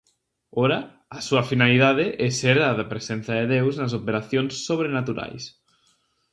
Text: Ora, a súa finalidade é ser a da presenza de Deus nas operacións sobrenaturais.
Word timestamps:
Ora, 0.65 0.77
a 1.17 1.19
súa 1.27 1.43
finalidade 1.51 2.05
é 2.27 2.29
ser 2.39 2.57
a 2.69 2.71
da 2.79 2.89
presenza 2.93 3.31
de 3.39 3.45
Deus 3.55 3.73
nas 3.81 3.95
operacións 3.99 4.53
sobrenaturais. 4.67 5.43